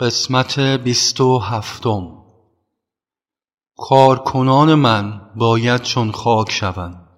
قسمت 0.00 0.58
بیست 0.58 1.20
و 1.20 1.38
هفتم. 1.38 2.18
کارکنان 3.76 4.74
من 4.74 5.20
باید 5.36 5.82
چون 5.82 6.12
خاک 6.12 6.50
شوند. 6.50 7.08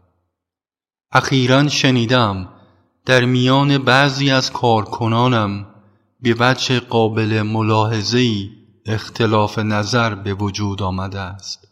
اخیرا 1.13 1.69
شنیدم 1.69 2.49
در 3.07 3.25
میان 3.25 3.79
بعضی 3.79 4.31
از 4.31 4.53
کارکنانم 4.53 5.67
به 6.21 6.37
وجه 6.39 6.81
قابل 6.81 7.43
ملاحظهای 7.43 8.51
اختلاف 8.87 9.59
نظر 9.59 10.15
به 10.15 10.35
وجود 10.35 10.83
آمده 10.83 11.21
است. 11.21 11.69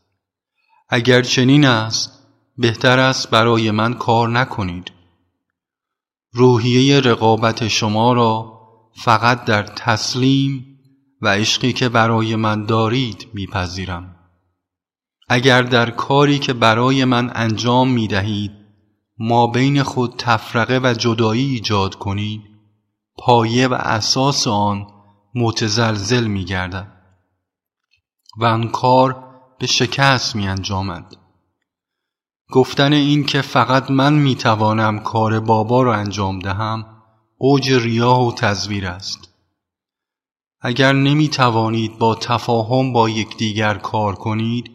اگر 0.89 1.23
چنین 1.23 1.65
است 1.65 2.27
بهتر 2.59 2.99
است 2.99 3.31
برای 3.31 3.71
من 3.71 3.95
کار 3.95 4.29
نکنید. 4.29 4.93
روحیه 6.33 7.01
رقابت 7.01 7.69
شما 7.69 8.13
را 8.13 8.61
فقط 9.05 9.45
در 9.45 9.63
تسلیم 9.63 10.78
و 11.23 11.29
عشقی 11.29 11.73
که 11.73 11.89
برای 11.89 12.37
من 12.37 12.67
دارید 12.67 13.29
میپذیرم. 13.35 14.15
اگر 15.29 15.63
در 15.63 15.91
کاری 15.91 16.39
که 16.39 16.53
برای 16.53 17.05
من 17.05 17.31
انجام 17.35 17.91
می 17.91 18.09
دهید 18.09 18.53
ما 19.19 19.47
بین 19.47 19.83
خود 19.83 20.15
تفرقه 20.19 20.81
و 20.83 20.95
جدایی 20.95 21.45
ایجاد 21.45 21.95
کنید 21.95 22.43
پایه 23.19 23.69
و 23.69 23.75
اساس 23.75 24.47
آن 24.47 24.87
متزلزل 25.35 26.27
می 26.27 26.45
گردد 26.45 26.93
و 28.41 28.45
آن 28.45 28.69
کار 28.69 29.25
به 29.59 29.67
شکست 29.67 30.37
می 30.37 30.49
انجامد 30.49 31.17
گفتن 32.51 32.93
این 32.93 33.25
که 33.25 33.43
فقط 33.43 33.91
من 33.91 34.13
می 34.13 34.35
توانم 34.35 34.99
کار 34.99 35.41
بابا 35.41 35.83
را 35.83 35.95
انجام 35.95 36.39
دهم 36.39 36.87
اوج 37.39 37.73
ریاه 37.73 38.27
و 38.27 38.33
تزویر 38.33 38.87
است. 38.87 39.38
اگر 40.61 40.93
نمی 40.93 41.29
توانید 41.29 41.99
با 41.99 42.15
تفاهم 42.15 42.93
با 42.93 43.09
یکدیگر 43.09 43.75
کار 43.75 44.15
کنید 44.15 44.71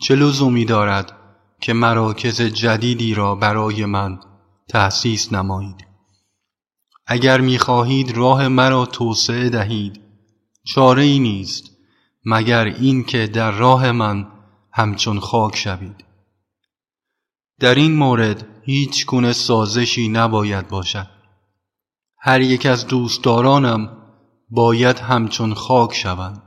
چه 0.00 0.14
لزومی 0.14 0.64
دارد 0.64 1.12
که 1.60 1.72
مراکز 1.72 2.42
جدیدی 2.42 3.14
را 3.14 3.34
برای 3.34 3.84
من 3.84 4.20
تأسیس 4.68 5.32
نمایید؟ 5.32 5.86
اگر 7.06 7.40
می 7.40 7.58
خواهید 7.58 8.16
راه 8.16 8.48
مرا 8.48 8.86
توسعه 8.86 9.48
دهید 9.48 10.00
چاره 10.64 11.02
ای 11.02 11.18
نیست 11.18 11.70
مگر 12.24 12.64
این 12.64 13.04
که 13.04 13.26
در 13.26 13.50
راه 13.50 13.92
من 13.92 14.26
همچون 14.72 15.20
خاک 15.20 15.56
شوید. 15.56 16.04
در 17.60 17.74
این 17.74 17.94
مورد 17.94 18.46
هیچ 18.62 19.06
گونه 19.06 19.32
سازشی 19.32 20.08
نباید 20.08 20.68
باشد. 20.68 21.06
هر 22.18 22.40
یک 22.40 22.66
از 22.66 22.86
دوستدارانم 22.86 23.99
باید 24.50 24.98
همچون 24.98 25.54
خاک 25.54 25.94
شوند. 25.94 26.42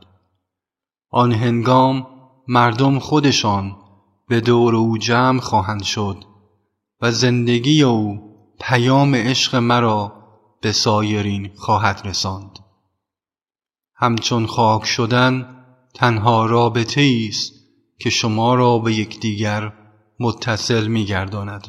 آن 1.09 1.31
هنگام 1.31 2.07
مردم 2.47 2.99
خودشان 2.99 3.75
به 4.27 4.41
دور 4.41 4.75
او 4.75 4.97
جمع 4.97 5.39
خواهند 5.39 5.83
شد 5.83 6.25
و 7.01 7.11
زندگی 7.11 7.83
او 7.83 8.19
پیام 8.59 9.15
عشق 9.15 9.55
مرا 9.55 10.13
به 10.61 10.71
سایرین 10.71 11.51
خواهد 11.55 12.01
رساند. 12.05 12.59
همچون 13.95 14.45
خاک 14.45 14.85
شدن 14.85 15.63
تنها 15.93 16.45
رابطه 16.45 17.25
است 17.29 17.53
که 17.99 18.09
شما 18.09 18.55
را 18.55 18.79
به 18.79 18.93
یکدیگر 18.93 19.73
متصل 20.19 20.87
می 20.87 21.05
گرداند 21.05 21.61